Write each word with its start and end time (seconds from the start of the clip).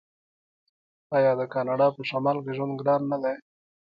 آیا 1.15 1.31
د 1.39 1.41
کاناډا 1.53 1.87
په 1.95 2.01
شمال 2.09 2.37
کې 2.43 2.51
ژوند 2.57 2.73
ګران 2.79 3.01
نه 3.11 3.17
دی؟ 3.23 3.35